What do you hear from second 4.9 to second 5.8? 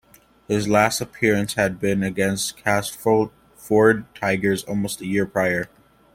a year prior.